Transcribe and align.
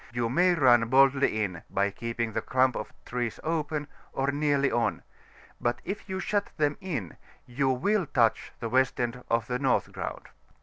you 0.11 0.29
may 0.29 0.55
run 0.55 0.89
boldly 0.89 1.43
in, 1.43 1.61
by 1.69 1.91
keeping 1.91 2.33
the 2.33 2.41
clump 2.41 2.75
of 2.75 2.91
trees 3.05 3.39
open, 3.43 3.87
or 4.13 4.31
nearly 4.31 4.71
on; 4.71 5.03
but 5.59 5.79
if 5.85 6.09
you 6.09 6.19
shut 6.19 6.49
them 6.57 6.75
in, 6.81 7.17
you 7.45 7.69
will 7.69 8.07
touch 8.07 8.51
the 8.59 8.67
west 8.69 8.99
end 8.99 9.23
of 9.29 9.45
the 9.45 9.59
North 9.59 9.91
Ground. 9.91 10.29